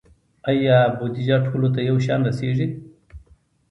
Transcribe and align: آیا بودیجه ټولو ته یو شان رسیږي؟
آیا 0.49 0.77
بودیجه 0.97 1.37
ټولو 1.45 1.67
ته 1.75 1.79
یو 1.89 1.97
شان 2.05 2.19
رسیږي؟ 2.27 2.67